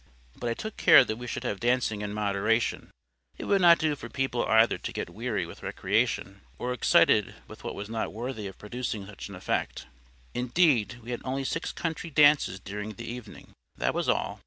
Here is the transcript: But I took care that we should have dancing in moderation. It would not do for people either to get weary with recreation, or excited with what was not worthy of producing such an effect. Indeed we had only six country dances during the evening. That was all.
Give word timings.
But 0.35 0.49
I 0.49 0.55
took 0.55 0.77
care 0.77 1.05
that 1.05 1.17
we 1.17 1.27
should 1.27 1.43
have 1.43 1.59
dancing 1.59 2.01
in 2.01 2.11
moderation. 2.11 2.89
It 3.37 3.45
would 3.45 3.61
not 3.61 3.77
do 3.77 3.95
for 3.95 4.09
people 4.09 4.43
either 4.47 4.79
to 4.79 4.91
get 4.91 5.11
weary 5.11 5.45
with 5.45 5.61
recreation, 5.61 6.41
or 6.57 6.73
excited 6.73 7.35
with 7.47 7.63
what 7.63 7.75
was 7.75 7.87
not 7.87 8.11
worthy 8.11 8.47
of 8.47 8.57
producing 8.57 9.05
such 9.05 9.29
an 9.29 9.35
effect. 9.35 9.85
Indeed 10.33 10.97
we 11.03 11.11
had 11.11 11.21
only 11.23 11.43
six 11.43 11.71
country 11.71 12.09
dances 12.09 12.59
during 12.59 12.93
the 12.93 13.05
evening. 13.05 13.53
That 13.77 13.93
was 13.93 14.09
all. 14.09 14.39